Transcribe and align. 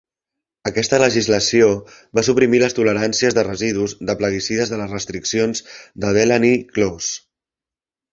Aquesta 0.67 0.97
legislació 1.01 1.65
va 2.19 2.23
suprimir 2.27 2.61
les 2.63 2.75
toleràncies 2.79 3.37
de 3.39 3.43
residus 3.47 3.93
de 4.11 4.15
plaguicides 4.23 4.73
de 4.73 4.81
les 4.83 4.95
restriccions 4.95 5.63
de 6.07 6.15
Delaney 6.19 6.57
Clause. 6.79 7.13